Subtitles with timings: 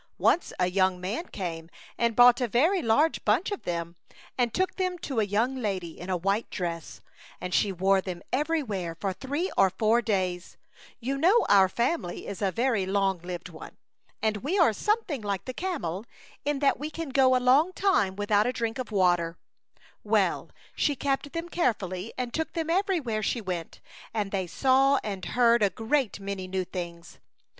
[0.17, 3.95] Once a young man came and bought a very large bunch of them
[4.35, 7.01] and took them to a young lady in a white dress,
[7.39, 10.57] and she wore them everywhere for three or four days—
[10.99, 13.77] you know our family is a very long lived one,
[14.23, 16.03] and we are something like the camel,
[16.45, 19.37] in that we can go a long time without a drink of water—
[20.03, 23.79] well, she kept them care fully and took them everywhere she went,
[24.15, 27.19] and they saw and heard a great many new things.